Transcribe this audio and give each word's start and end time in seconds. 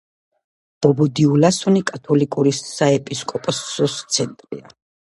ბობო-დიულასო 0.85 1.75
კათოლიკური 1.91 2.57
საეპისკოპოსოს 2.63 4.01
ცენტრია. 4.19 4.79